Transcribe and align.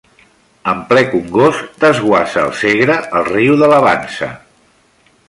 En 0.71 0.79
ple 0.93 1.03
congost 1.11 1.77
desguassa 1.83 2.41
al 2.45 2.57
Segre 2.63 2.97
el 3.21 3.29
riu 3.29 3.59
de 3.61 3.73
Lavansa. 3.75 4.31